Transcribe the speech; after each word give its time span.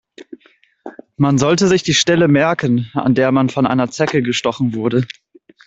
Man 1.15 1.37
sollte 1.37 1.67
sich 1.67 1.83
die 1.83 1.93
Stelle 1.93 2.27
merken, 2.27 2.89
an 2.95 3.13
der 3.13 3.31
man 3.31 3.49
von 3.49 3.67
einer 3.67 3.91
Zecke 3.91 4.23
gestochen 4.23 4.73
wurde. 4.73 5.03